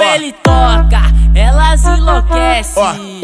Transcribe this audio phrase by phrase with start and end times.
[0.00, 1.02] ele toca,
[1.34, 3.20] elas enlouquecem.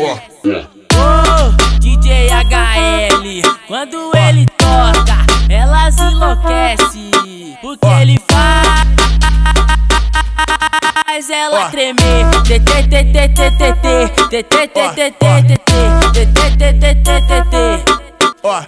[0.96, 5.18] Oh, DJ HL, quando ele toca,
[5.48, 7.10] elas enlouquecem.
[7.60, 8.84] Porque ele faz
[11.30, 12.26] ela tremer.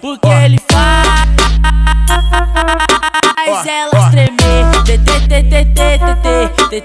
[0.01, 1.27] Porque ele faz
[3.67, 4.37] elas tremer.
[6.69, 6.83] Que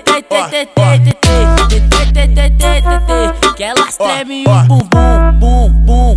[3.64, 6.14] elas tremem o bum bum bum bum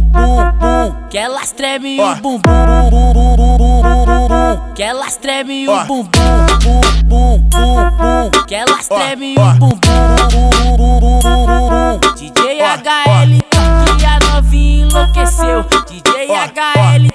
[0.60, 0.94] bum.
[1.10, 4.60] Que elas tremem o bum bum bum bum bum bum bum.
[4.76, 6.46] Que elas tremem o bum bum
[7.08, 8.30] bum bum bum.
[8.46, 11.98] Que elas tremem o bum bum bum bum bum bum.
[12.16, 13.42] DJ HL
[13.98, 15.66] que a novinha enlouqueceu.
[15.90, 17.10] DJ HL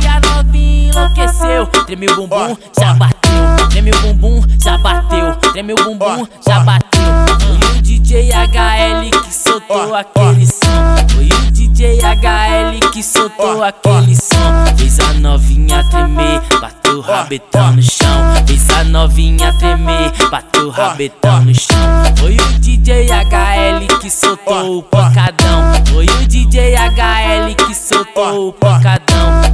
[0.00, 1.66] que a novinha enlouqueceu.
[1.86, 3.68] Treme o bumbum, já bateu.
[3.70, 5.36] Treme o bumbum, já bateu.
[5.52, 7.00] Treme o bumbum, já bateu.
[7.40, 11.14] Foi o DJ HL que soltou aquele som.
[11.14, 14.76] Foi o DJ HL que soltou aquele som.
[14.76, 18.46] Fez a novinha tremer, bateu o rabetão no chão.
[18.46, 21.78] Fez a novinha tremer, bateu o rabetão no chão.
[22.18, 25.72] Foi o DJ HL que soltou o pancadão.
[25.92, 29.47] Foi o DJ HL que soltou o pancadão.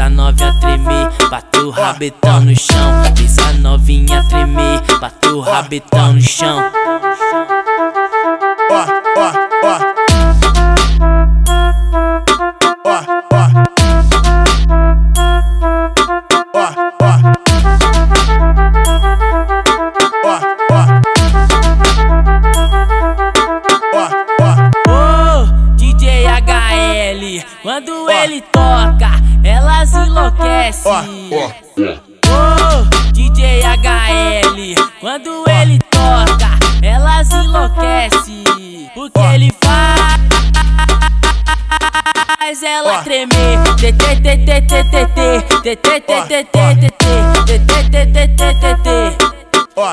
[0.00, 3.14] A novinha tremer, bateu o rabetão no chão.
[3.14, 6.58] Fez a novinha tremer, bateu o rabetão no chão.
[24.88, 28.59] Oh, DJ HL, quando ele toca,
[30.20, 31.30] elas enlouquecem.
[32.28, 38.44] Oh, DJ HL, quando ele toca, elas enlouquecem.
[38.94, 40.20] Porque ele faz
[42.62, 43.58] ela tremer.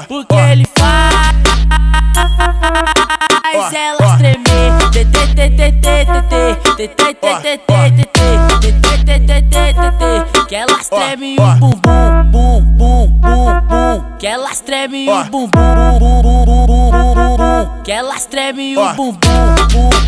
[0.07, 0.65] Porque ele
[3.53, 4.47] faz elas tremer.
[9.07, 14.17] Que elas tremem o bum bum bum bum bum.
[14.19, 15.61] Que elas tremem o bum bum
[15.99, 17.83] bum bum bum bum bum.
[17.83, 19.55] Que elas tremem o bum bum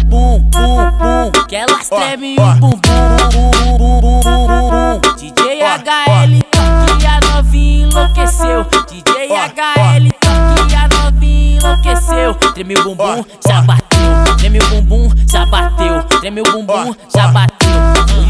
[0.10, 1.46] bum bum bum.
[1.48, 2.78] Que elas tremem o bum bum
[3.32, 5.16] bum bum bum bum.
[5.16, 6.44] DJ HL
[6.98, 8.66] que a novinha enlouqueceu.
[8.90, 10.10] DJ HL
[10.68, 12.34] que a novinha enlouqueceu.
[12.54, 14.36] Treme o bumbum, já bateu.
[14.38, 16.04] Treme o bumbum, já bateu.
[16.20, 18.29] Treme o bumbum, já bateu.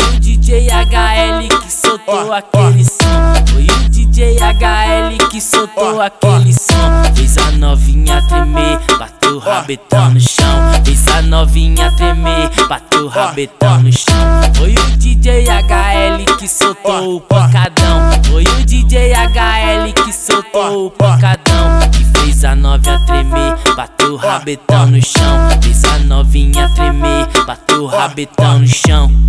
[0.49, 3.51] DJ HL que soltou aquele som.
[3.51, 7.13] Foi o DJ HL que soltou aquele som.
[7.13, 10.83] Fez a novinha tremer, bateu o rabetão no chão.
[10.83, 14.41] Fez a novinha tremer, bateu o rabetão no chão.
[14.55, 18.09] Foi o DJ HL que soltou o pancadão.
[18.31, 21.79] Foi o DJ HL que soltou o pancadão.
[21.91, 25.61] Que fez a novinha tremer, bateu o rabetão no chão.
[25.61, 29.28] Fez a novinha tremer, bateu o rabetão no chão.